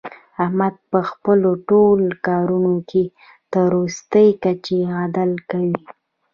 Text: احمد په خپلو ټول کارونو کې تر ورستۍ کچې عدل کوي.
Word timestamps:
احمد 0.43 0.75
په 0.91 0.99
خپلو 1.09 1.51
ټول 1.69 1.99
کارونو 2.27 2.75
کې 2.89 3.03
تر 3.53 3.69
ورستۍ 3.79 4.29
کچې 4.43 4.79
عدل 5.01 5.31
کوي. 5.51 5.79